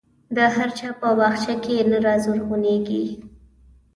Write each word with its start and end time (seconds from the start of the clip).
د 0.35 0.37
هر 0.55 0.69
چا 0.77 0.89
په 0.99 1.09
باغچه 1.17 1.53
کې 1.63 1.77
نه 1.91 1.97
رازرغون 2.05 2.63
کېږي. 2.87 3.15